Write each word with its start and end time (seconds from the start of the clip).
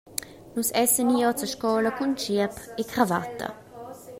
Nus 0.55 0.69
essan 0.83 1.13
i 1.15 1.19
oz 1.29 1.39
a 1.45 1.47
scola 1.53 1.91
cun 1.97 2.11
tschiep 2.17 2.55
e 2.81 2.83
cravatta. 2.91 3.47